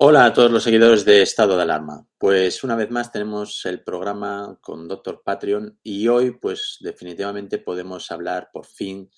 [0.00, 2.06] Hola a todos los seguidores de Estado de Alarma.
[2.18, 8.08] Pues una vez más tenemos el programa con Doctor Patreon y hoy pues definitivamente podemos
[8.12, 9.10] hablar por fin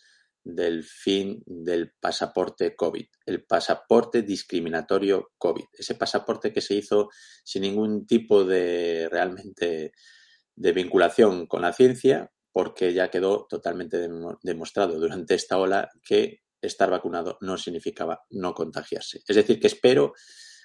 [0.42, 7.10] del fin del pasaporte COVID, el pasaporte discriminatorio COVID, ese pasaporte que se hizo
[7.44, 9.92] sin ningún tipo de realmente
[10.56, 13.98] de vinculación con la ciencia, porque ya quedó totalmente
[14.42, 19.20] demostrado durante esta ola que estar vacunado no significaba no contagiarse.
[19.28, 20.14] Es decir, que espero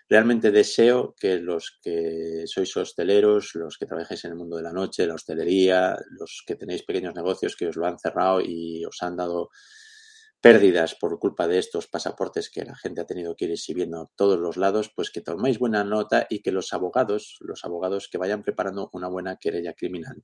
[0.10, 4.74] realmente deseo que los que sois hosteleros, los que trabajáis en el mundo de la
[4.74, 9.02] noche, la hostelería, los que tenéis pequeños negocios que os lo han cerrado y os
[9.02, 9.50] han dado
[10.42, 14.12] pérdidas por culpa de estos pasaportes que la gente ha tenido que ir exhibiendo a
[14.16, 18.20] todos los lados, pues que toméis buena nota y que los abogados, los abogados que
[18.20, 20.24] vayan preparando una buena querella criminal.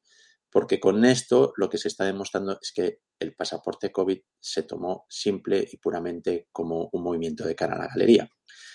[0.52, 5.06] Porque con esto lo que se está demostrando es que el pasaporte COVID se tomó
[5.09, 8.30] simple y puramente como un movimiento de cara a la galería.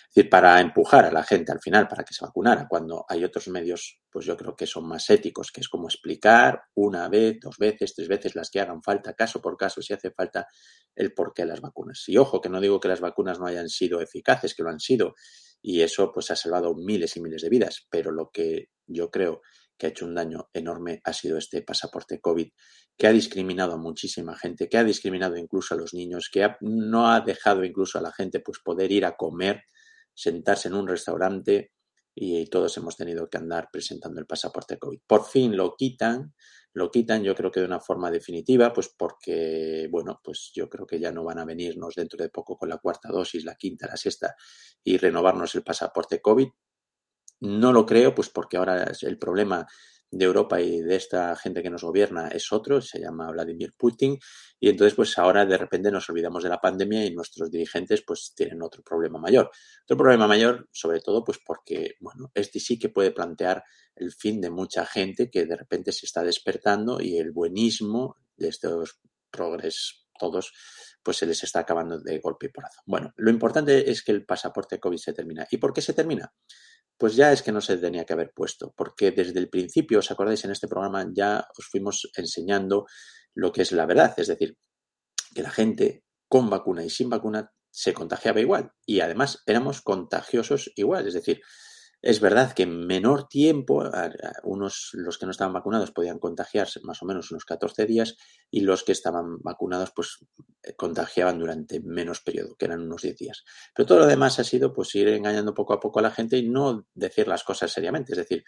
[0.08, 3.22] Es decir, para empujar a la gente al final para que se vacunara, cuando hay
[3.24, 7.38] otros medios, pues yo creo que son más éticos, que es como explicar una vez,
[7.40, 10.46] dos veces, tres veces, las que hagan falta, caso por caso, si hace falta,
[10.94, 12.04] el porqué de las vacunas.
[12.06, 14.80] Y ojo, que no digo que las vacunas no hayan sido eficaces, que lo han
[14.80, 15.14] sido,
[15.60, 19.42] y eso pues ha salvado miles y miles de vidas, pero lo que yo creo
[19.76, 22.48] que ha hecho un daño enorme ha sido este pasaporte COVID,
[22.96, 27.10] que ha discriminado a muchísima gente, que ha discriminado incluso a los niños, que no
[27.10, 29.64] ha dejado incluso a la gente pues poder ir a comer
[30.16, 31.72] sentarse en un restaurante
[32.14, 35.00] y todos hemos tenido que andar presentando el pasaporte COVID.
[35.06, 36.34] Por fin lo quitan,
[36.72, 40.86] lo quitan yo creo que de una forma definitiva, pues porque, bueno, pues yo creo
[40.86, 43.86] que ya no van a venirnos dentro de poco con la cuarta dosis, la quinta,
[43.86, 44.34] la sexta
[44.82, 46.48] y renovarnos el pasaporte COVID.
[47.40, 49.66] No lo creo, pues porque ahora el problema
[50.10, 54.18] de Europa y de esta gente que nos gobierna es otro, se llama Vladimir Putin,
[54.58, 58.32] y entonces pues ahora de repente nos olvidamos de la pandemia y nuestros dirigentes pues
[58.34, 59.50] tienen otro problema mayor.
[59.84, 63.64] Otro problema mayor, sobre todo pues porque, bueno, este sí que puede plantear
[63.94, 68.48] el fin de mucha gente que de repente se está despertando y el buenismo de
[68.48, 70.52] estos progres todos
[71.02, 72.80] pues se les está acabando de golpe y porrazo.
[72.84, 75.46] Bueno, lo importante es que el pasaporte COVID se termina.
[75.50, 76.32] ¿Y por qué se termina?
[76.98, 80.10] Pues ya es que no se tenía que haber puesto, porque desde el principio, os
[80.10, 82.86] acordáis, en este programa ya os fuimos enseñando
[83.34, 84.56] lo que es la verdad, es decir,
[85.34, 90.72] que la gente con vacuna y sin vacuna se contagiaba igual y además éramos contagiosos
[90.76, 91.40] igual, es decir,
[92.08, 93.82] Es verdad que en menor tiempo,
[94.44, 98.16] unos, los que no estaban vacunados podían contagiarse más o menos unos 14 días
[98.48, 100.24] y los que estaban vacunados pues
[100.62, 103.44] eh, contagiaban durante menos periodo, que eran unos 10 días.
[103.74, 106.36] Pero todo lo demás ha sido pues ir engañando poco a poco a la gente
[106.36, 108.12] y no decir las cosas seriamente.
[108.12, 108.44] Es decir,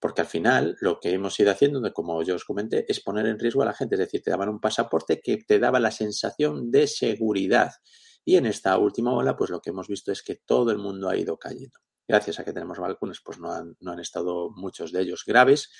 [0.00, 3.38] porque al final lo que hemos ido haciendo, como yo os comenté, es poner en
[3.38, 3.96] riesgo a la gente.
[3.96, 7.72] Es decir, te daban un pasaporte que te daba la sensación de seguridad.
[8.24, 11.10] Y en esta última ola, pues lo que hemos visto es que todo el mundo
[11.10, 14.92] ha ido cayendo gracias a que tenemos vacunas, pues no han, no han estado muchos
[14.92, 15.70] de ellos graves,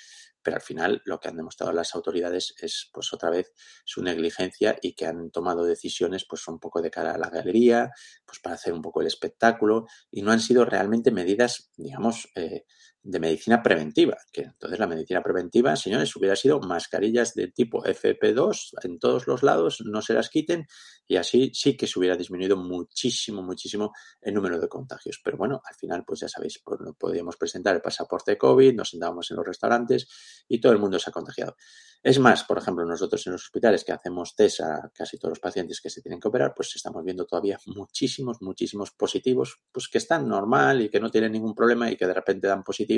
[0.43, 3.53] pero al final lo que han demostrado las autoridades es pues otra vez
[3.85, 7.91] su negligencia y que han tomado decisiones pues un poco de cara a la galería,
[8.25, 12.65] pues para hacer un poco el espectáculo y no han sido realmente medidas, digamos, eh,
[13.03, 18.75] de medicina preventiva, que entonces la medicina preventiva, señores, hubiera sido mascarillas de tipo FP2
[18.83, 20.65] en todos los lados, no se las quiten
[21.05, 23.91] y así sí que se hubiera disminuido muchísimo, muchísimo
[24.21, 25.19] el número de contagios.
[25.21, 29.29] Pero bueno, al final, pues ya sabéis, pues, podíamos presentar el pasaporte COVID, nos sentábamos
[29.31, 30.07] en los restaurantes
[30.47, 31.57] y todo el mundo se ha contagiado.
[32.01, 35.39] Es más, por ejemplo, nosotros en los hospitales que hacemos test a casi todos los
[35.39, 39.97] pacientes que se tienen que operar, pues estamos viendo todavía muchísimos, muchísimos positivos, pues que
[39.97, 42.92] están normal y que no tienen ningún problema y que de repente dan positivo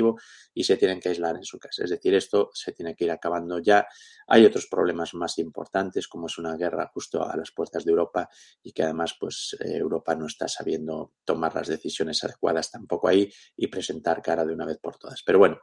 [0.54, 1.84] y se tienen que aislar en su casa.
[1.84, 3.86] Es decir, esto se tiene que ir acabando ya.
[4.26, 8.28] Hay otros problemas más importantes, como es una guerra justo a las puertas de Europa
[8.62, 13.30] y que además, pues eh, Europa no está sabiendo tomar las decisiones adecuadas tampoco ahí
[13.56, 15.22] y presentar cara de una vez por todas.
[15.24, 15.58] Pero bueno,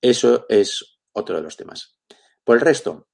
[0.00, 1.98] eso es otro de los temas.
[2.44, 3.08] Por el resto,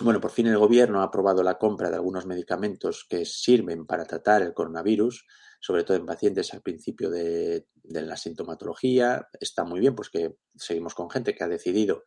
[0.00, 4.04] bueno, por fin el gobierno ha aprobado la compra de algunos medicamentos que sirven para
[4.04, 5.24] tratar el coronavirus,
[5.64, 9.28] sobre todo en pacientes al principio de, la sintomatología.
[9.40, 12.04] Está muy bien, pues que seguimos con gente que ha decidido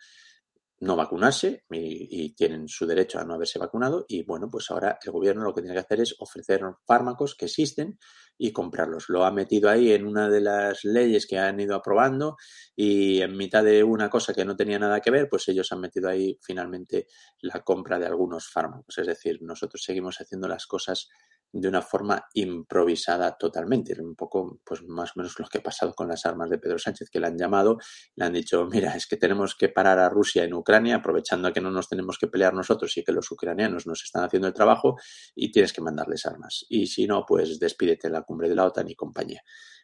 [0.81, 5.11] no vacunarse y, tienen su derecho a no haberse vacunado y bueno, pues ahora el
[5.11, 7.97] gobierno lo que tiene que hacer es ofrecer fármacos que existen
[8.37, 9.09] y comprarlos.
[9.09, 12.37] Lo ha metido ahí en una de las leyes que han ido aprobando
[12.75, 15.79] y en mitad de una cosa que no tenía nada que ver, pues ellos han
[15.79, 17.07] metido ahí finalmente
[17.41, 18.99] la compra de algunos fármacos.
[18.99, 21.09] Es decir, nosotros seguimos haciendo las cosas
[21.51, 23.99] de una forma improvisada totalmente.
[24.01, 26.77] Un poco, pues más o menos lo que ha pasado con las armas de Pedro
[26.77, 27.77] Sánchez, que le han llamado,
[28.15, 31.61] le han dicho, mira, es que tenemos que parar a Rusia en Ucrania, aprovechando que
[31.61, 34.95] no nos tenemos que pelear nosotros y que los ucranianos nos están haciendo el trabajo
[35.35, 36.65] y tienes que mandarles armas.
[36.69, 39.41] Y si no, pues despídete en la cumbre de la OTAN y compañía.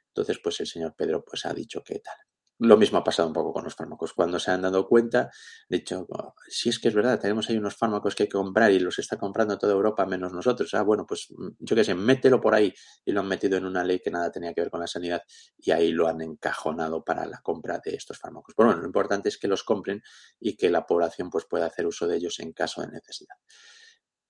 [0.08, 2.33] Entonces, pues el señor Pedro pues ha dicho que tal.
[2.60, 4.14] Lo mismo ha pasado un poco con los fármacos.
[4.14, 5.32] Cuando se han dado cuenta,
[5.68, 8.72] de oh, si es que es verdad, tenemos ahí unos fármacos que hay que comprar
[8.72, 10.74] y los está comprando toda Europa menos nosotros.
[10.76, 12.74] Ah, bueno, pues mm, yo qué sé, mételo por ahí.
[13.06, 15.24] Y lo han metido en una ley que nada tenía que ver con la sanidad
[15.58, 18.54] y ahí lo han encajonado para la compra de estos fármacos.
[18.56, 20.02] Pero bueno, lo importante es que los compren
[20.40, 23.36] y que la población pues, pueda hacer uso de ellos en caso de necesidad.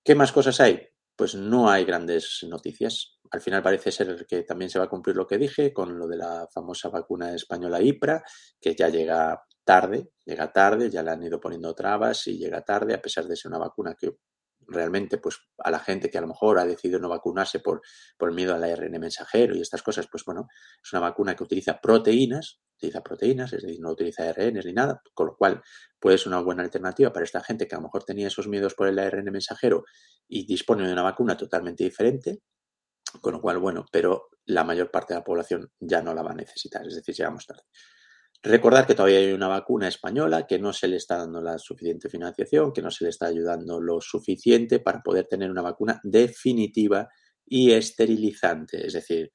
[0.02, 0.93] ¿Qué más cosas hay?
[1.16, 3.18] Pues no hay grandes noticias.
[3.30, 6.06] Al final parece ser que también se va a cumplir lo que dije con lo
[6.06, 8.22] de la famosa vacuna española IPRA,
[8.60, 12.94] que ya llega tarde, llega tarde, ya le han ido poniendo trabas y llega tarde,
[12.94, 14.16] a pesar de ser una vacuna que
[14.68, 17.82] realmente pues a la gente que a lo mejor ha decidido no vacunarse por,
[18.16, 20.48] por miedo al ARN mensajero y estas cosas, pues bueno,
[20.82, 25.02] es una vacuna que utiliza proteínas, utiliza proteínas, es decir, no utiliza ARN ni nada,
[25.14, 25.62] con lo cual
[25.98, 28.74] puede ser una buena alternativa para esta gente que a lo mejor tenía esos miedos
[28.74, 29.84] por el ARN mensajero
[30.28, 32.42] y dispone de una vacuna totalmente diferente,
[33.20, 36.32] con lo cual, bueno, pero la mayor parte de la población ya no la va
[36.32, 37.62] a necesitar, es decir, llegamos tarde.
[38.46, 42.10] Recordar que todavía hay una vacuna española que no se le está dando la suficiente
[42.10, 47.08] financiación, que no se le está ayudando lo suficiente para poder tener una vacuna definitiva
[47.46, 48.86] y esterilizante.
[48.86, 49.32] Es decir,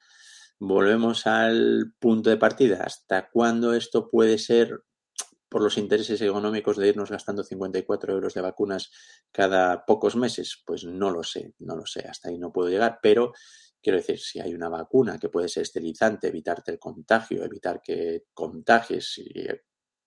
[0.60, 2.84] volvemos al punto de partida.
[2.84, 4.84] ¿Hasta cuándo esto puede ser
[5.50, 8.92] por los intereses económicos de irnos gastando 54 euros de vacunas
[9.32, 10.62] cada pocos meses?
[10.64, 12.02] Pues no lo sé, no lo sé.
[12.08, 13.34] Hasta ahí no puedo llegar, pero
[13.82, 18.26] Quiero decir, si hay una vacuna que puede ser esterilizante, evitarte el contagio, evitar que
[18.34, 19.48] contagies y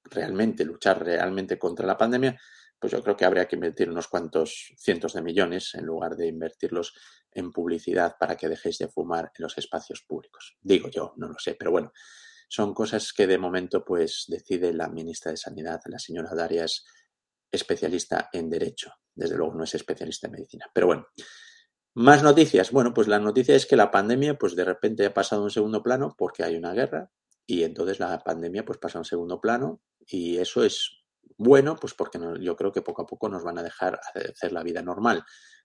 [0.04, 2.38] realmente luchar realmente contra la pandemia,
[2.78, 6.26] pues yo creo que habría que invertir unos cuantos cientos de millones en lugar de
[6.26, 6.94] invertirlos
[7.30, 10.56] en publicidad para que dejéis de fumar en los espacios públicos.
[10.60, 11.92] Digo yo, no lo sé, pero bueno,
[12.48, 16.84] son cosas que de momento pues decide la ministra de Sanidad, la señora Darias,
[17.50, 18.92] especialista en derecho.
[19.14, 20.66] Desde luego no es especialista en medicina.
[20.74, 21.06] Pero bueno,
[21.94, 22.70] más noticias.
[22.72, 25.50] Bueno, pues la noticia es que la pandemia, pues de repente ha pasado a un
[25.50, 27.10] segundo plano porque hay una guerra
[27.46, 31.02] y entonces la pandemia pues pasa a un segundo plano y eso es
[31.36, 34.62] bueno, pues porque yo creo que poco a poco nos van a dejar hacer la
[34.62, 35.24] vida normal.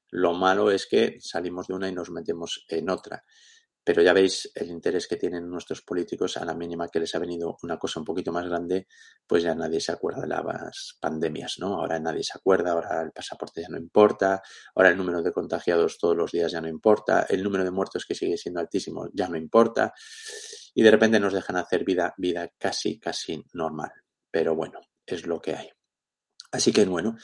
[0.10, 3.24] Lo malo es que salimos de una y nos metemos en otra.
[3.88, 7.20] Pero ya veis el interés que tienen nuestros políticos a la mínima que les ha
[7.20, 8.86] venido una cosa un poquito más grande,
[9.25, 11.75] pues ya nadie se acuerda de las pandemias, ¿no?
[11.75, 14.41] Ahora nadie se acuerda, ahora el pasaporte ya no importa,
[14.75, 18.03] ahora el número de contagiados todos los días ya no importa, el número de muertos
[18.06, 19.94] que sigue siendo altísimo ya no importa.
[20.75, 23.91] y de repente nos dejan hacer vida, vida casi, casi normal.
[24.29, 25.70] Pero bueno, es lo que hay.
[26.51, 27.15] Así que bueno,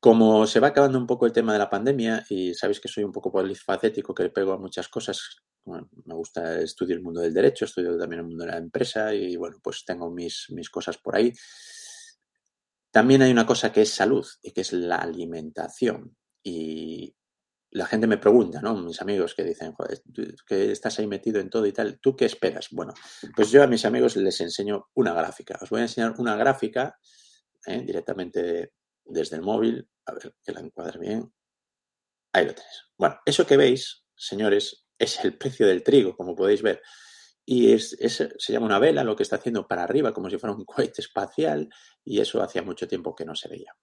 [0.00, 3.04] como se va acabando un poco el tema de la pandemia y sabéis que soy
[3.04, 7.64] un poco polifacético, que pego a muchas cosas, me gusta estudiar el mundo del derecho,
[7.64, 11.16] estudio también el mundo de la empresa y bueno, pues tengo mis, mis cosas por
[11.16, 11.32] ahí.
[12.90, 16.16] También hay una cosa que es salud y que es la alimentación.
[16.42, 17.14] Y
[17.70, 18.74] la gente me pregunta, ¿no?
[18.76, 20.02] Mis amigos que dicen, joder,
[20.46, 22.68] que estás ahí metido en todo y tal, ¿tú qué esperas?
[22.70, 22.92] Bueno,
[23.34, 25.58] pues yo a mis amigos les enseño una gráfica.
[25.62, 26.98] Os voy a enseñar una gráfica
[27.66, 27.80] ¿eh?
[27.80, 28.72] directamente
[29.04, 29.88] desde el móvil.
[30.04, 31.32] A ver que la encuadre bien.
[32.34, 32.82] Ahí lo tenéis.
[32.98, 36.80] Bueno, eso que veis, señores, es el precio del trigo, como podéis ver.
[37.44, 40.54] Y es, se llama una vela, lo que está haciendo para arriba, como si fuera
[40.54, 41.68] un cohete espacial,
[42.04, 43.74] y eso hacía mucho tiempo que no se veía.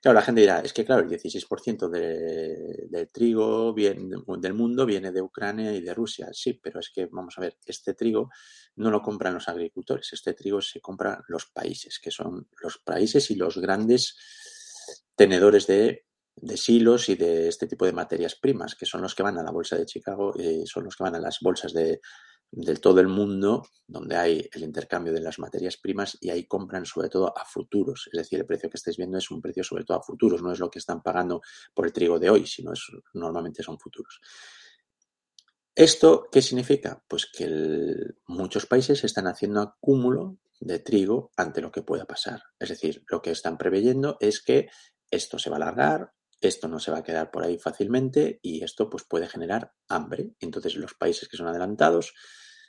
[0.00, 5.10] Claro, la gente dirá, es que claro, el 16% de, del trigo del mundo viene
[5.10, 6.28] de Ucrania y de Rusia.
[6.32, 8.30] Sí, pero es que, vamos a ver, este trigo
[8.76, 13.30] no lo compran los agricultores, este trigo se compra los países, que son los países
[13.32, 14.16] y los grandes
[15.16, 16.05] tenedores de,
[16.56, 19.50] silos y de este tipo de materias primas, que son los que van a la
[19.50, 22.00] bolsa de Chicago, y son los que van a las bolsas de,
[22.50, 26.86] del todo el mundo donde hay el intercambio de las materias primas y ahí compran
[26.86, 28.08] sobre todo a futuros.
[28.12, 30.52] Es decir, el precio que estáis viendo es un precio sobre todo a futuros, no
[30.52, 31.40] es lo que están pagando
[31.74, 32.80] por el trigo de hoy, sino es,
[33.14, 34.20] normalmente son futuros.
[35.74, 37.04] ¿Esto qué significa?
[37.06, 37.46] Pues que
[38.26, 42.42] muchos países están haciendo acúmulo de trigo ante lo que pueda pasar.
[42.58, 44.68] Es decir, lo que están preveyendo es que
[45.10, 48.62] esto se va a alargar, esto no se va a quedar por ahí fácilmente y
[48.62, 50.34] esto pues puede generar hambre.
[50.40, 52.14] Entonces los países que son adelantados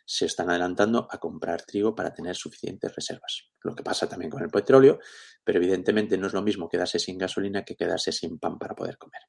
[0.05, 3.51] se están adelantando a comprar trigo para tener suficientes reservas.
[3.61, 4.99] Lo que pasa también con el petróleo,
[5.43, 8.97] pero evidentemente no es lo mismo quedarse sin gasolina que quedarse sin pan para poder
[8.97, 9.21] comer.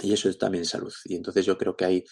[0.00, 0.94] Y eso es también salud.
[1.04, 2.04] Y entonces yo creo que hay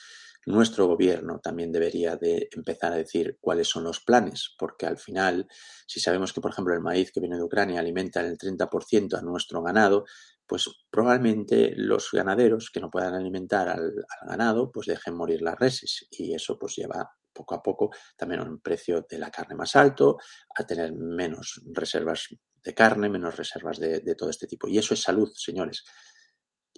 [0.47, 5.49] nuestro gobierno también debería de empezar a decir cuáles son los planes, porque al final,
[5.87, 9.23] si sabemos que, por ejemplo, el maíz que viene de Ucrania alimenta el 30% a
[9.23, 10.05] nuestro ganado,
[10.47, 13.93] pues probablemente los ganaderos que no puedan alimentar al,
[14.29, 18.45] ganado, pues dejen morir las reses y eso pues lleva poco a poco también a
[18.45, 20.17] un precio de la carne más alto,
[20.57, 22.29] a tener menos reservas
[22.63, 24.69] de carne, menos reservas de, de todo este tipo.
[24.69, 25.85] Y eso es salud, señores.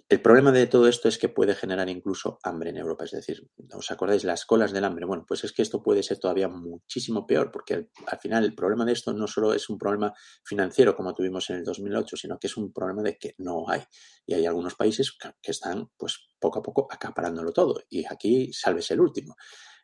[0.09, 3.05] El problema de todo esto es que puede generar incluso hambre en Europa.
[3.05, 5.05] Es decir, ¿os acordáis las colas del hambre?
[5.05, 8.85] Bueno, pues es que esto puede ser todavía muchísimo peor, porque al, final el problema
[8.85, 10.11] de esto no solo es un problema
[10.43, 13.83] financiero como tuvimos en el 2008, sino que es un problema de que no hay.
[14.25, 17.79] Y hay algunos países que están, pues, poco a poco acaparándolo todo.
[17.87, 19.35] Y aquí salves el último.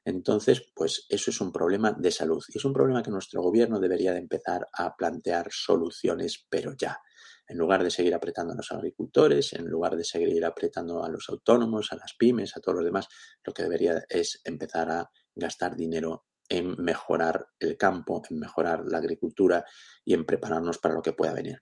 [0.04, 2.44] Entonces, pues eso es un problema de salud.
[2.50, 7.00] Y es un problema que nuestro gobierno debería de empezar a plantear soluciones, pero ya
[7.48, 11.30] en lugar de seguir apretando a los agricultores, en lugar de seguir apretando a los
[11.30, 13.08] autónomos, a las pymes, a todos los demás,
[13.44, 19.00] lo que debería es empezar a gastar dinero en mejorar el campo, en mejorar la
[19.00, 19.66] agricultura
[20.04, 21.62] y en prepararnos para lo que pueda venir.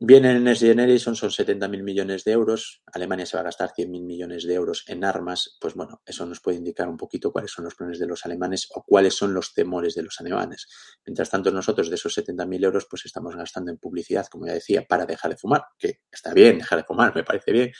[0.00, 2.82] Viene el Next Generation, son 70.000 millones de euros.
[2.86, 5.56] Alemania se va a gastar 100.000 millones de euros en armas.
[5.60, 8.68] Pues bueno, eso nos puede indicar un poquito cuáles son los planes de los alemanes
[8.76, 10.68] o cuáles son los temores de los alemanes.
[11.04, 14.86] Mientras tanto, nosotros de esos 70.000 euros, pues estamos gastando en publicidad, como ya decía,
[14.88, 15.64] para dejar de fumar.
[15.76, 17.72] Que está bien dejar de fumar, me parece bien,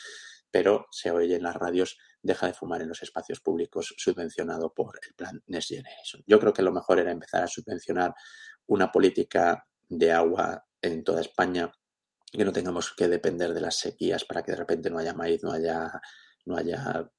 [0.50, 4.98] pero se oye en las radios, deja de fumar en los espacios públicos subvencionado por
[5.06, 6.24] el plan Next Generation.
[6.26, 8.12] Yo creo que lo mejor era empezar a subvencionar
[8.66, 11.70] una política de agua en toda España
[12.32, 15.42] que no tengamos que depender de las sequías para que de repente no haya maíz,
[15.42, 15.90] no haya,
[16.44, 17.10] no haya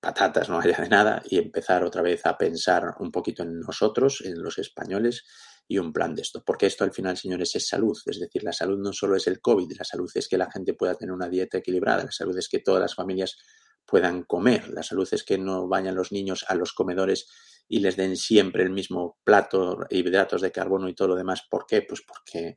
[0.00, 4.20] patatas, no haya de nada y empezar otra vez a pensar un poquito en nosotros,
[4.24, 5.24] en los españoles
[5.68, 6.42] y un plan de esto.
[6.44, 7.96] Porque esto al final, señores, es salud.
[8.06, 10.74] Es decir, la salud no solo es el COVID, la salud es que la gente
[10.74, 13.38] pueda tener una dieta equilibrada, la salud es que todas las familias
[13.86, 17.28] puedan comer, la salud es que no vayan los niños a los comedores
[17.68, 21.42] y les den siempre el mismo plato, hidratos de carbono y todo lo demás.
[21.48, 21.82] ¿Por qué?
[21.82, 22.56] Pues porque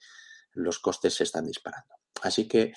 [0.55, 1.95] los costes se están disparando.
[2.21, 2.74] Así que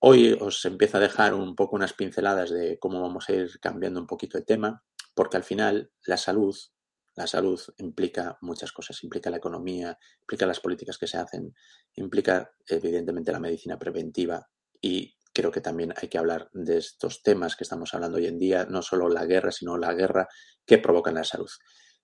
[0.00, 4.00] hoy os empiezo a dejar un poco unas pinceladas de cómo vamos a ir cambiando
[4.00, 6.54] un poquito el tema, porque al final la salud,
[7.14, 11.54] la salud implica muchas cosas, implica la economía, implica las políticas que se hacen,
[11.94, 14.48] implica evidentemente la medicina preventiva
[14.80, 18.38] y creo que también hay que hablar de estos temas que estamos hablando hoy en
[18.38, 20.28] día, no solo la guerra, sino la guerra
[20.66, 21.50] que provoca la salud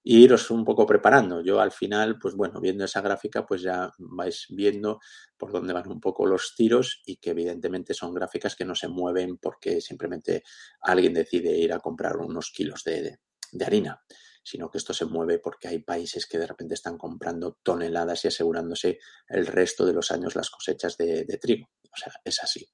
[0.02, 1.42] y iros un poco preparando.
[1.42, 5.00] Yo al final, pues bueno, viendo esa gráfica, pues ya vais viendo
[5.36, 8.88] por dónde van un poco los tiros y que evidentemente son gráficas que no se
[8.88, 10.42] mueven porque simplemente
[10.80, 13.18] alguien decide ir a comprar unos kilos de,
[13.64, 14.02] harina,
[14.42, 18.28] sino que esto se mueve porque hay países que de repente están comprando toneladas y
[18.28, 21.68] asegurándose el resto de los años las cosechas de, de trigo.
[21.92, 22.66] O sea, es así.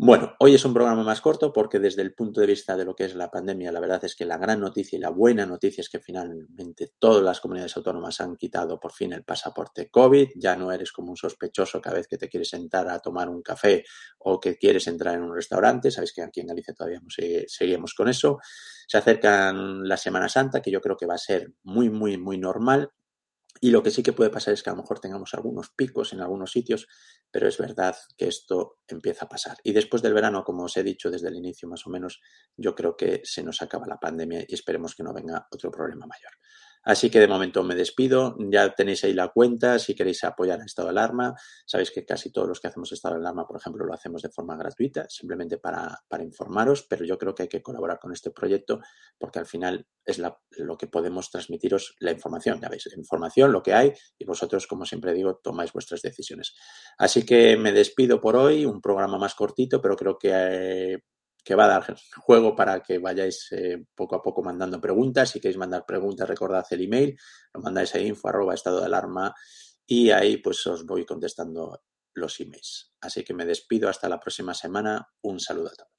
[0.00, 2.94] Bueno, hoy es un programa más corto porque desde el punto de vista de lo
[2.94, 5.80] que es la pandemia, la verdad es que la gran noticia y la buena noticia
[5.80, 10.28] es que finalmente todas las comunidades autónomas han quitado por fin el pasaporte COVID.
[10.36, 13.42] Ya no eres como un sospechoso cada vez que te quieres sentar a tomar un
[13.42, 13.82] café
[14.18, 15.90] o que quieres entrar en un restaurante.
[15.90, 17.00] Sabéis que aquí en Galicia todavía
[17.48, 18.38] seguimos con eso.
[18.86, 22.38] Se acercan la Semana Santa, que yo creo que va a ser muy, muy, muy
[22.38, 22.92] normal.
[23.60, 26.12] Y lo que sí que puede pasar es que a lo mejor tengamos algunos picos
[26.12, 26.86] en algunos sitios,
[27.30, 29.56] pero es verdad que esto empieza a pasar.
[29.64, 32.20] Y después del verano, como os he dicho desde el inicio más o menos,
[32.56, 36.06] yo creo que se nos acaba la pandemia y esperemos que no venga otro problema
[36.06, 36.32] mayor.
[36.84, 38.36] Así que de momento me despido.
[38.50, 41.34] Ya tenéis ahí la cuenta si queréis apoyar a Estado de Alarma.
[41.66, 44.30] Sabéis que casi todos los que hacemos Estado de Alarma, por ejemplo, lo hacemos de
[44.30, 48.80] forma gratuita, simplemente para, informaros, pero yo creo que hay que colaborar con este proyecto
[49.18, 52.60] porque al final es lo que podemos transmitiros la información.
[52.60, 56.54] Ya veis, la información, lo que hay y vosotros, como siempre digo, tomáis vuestras decisiones.
[56.96, 60.30] Así que me despido por hoy, un programa más cortito, pero creo que...
[60.32, 60.98] Eh,
[61.44, 65.30] que va a dar juego para que vayáis eh, poco a poco mandando preguntas.
[65.30, 67.18] Si queréis mandar preguntas, recordad el email,
[67.54, 69.34] lo mandáis a info arroba estado de alarma
[69.86, 71.82] y ahí pues os voy contestando
[72.14, 72.92] los emails.
[73.00, 75.08] Así que me despido hasta la próxima semana.
[75.22, 75.98] Un saludo a todos.